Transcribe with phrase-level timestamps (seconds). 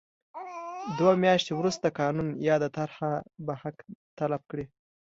[0.97, 3.11] دوه میاشتې وروسته قانون یاده طرحه
[3.45, 3.77] به حق
[4.17, 4.65] تلف کړي.